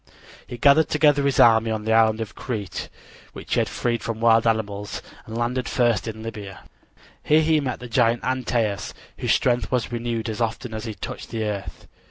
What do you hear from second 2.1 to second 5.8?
of Crete, which he had freed from wild animals, and landed